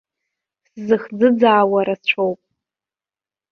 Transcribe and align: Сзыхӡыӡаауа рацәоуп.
Сзыхӡыӡаауа 0.77 1.79
рацәоуп. 1.87 2.41